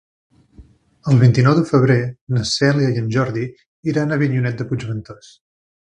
El 1.11 1.19
vint-i-nou 1.23 1.55
de 1.59 1.65
febrer 1.73 1.99
na 2.37 2.47
Cèlia 2.55 2.91
i 2.97 3.05
en 3.05 3.13
Jordi 3.19 3.47
iran 3.95 4.17
a 4.17 4.21
Avinyonet 4.23 4.63
de 4.65 4.71
Puigventós. 4.73 5.33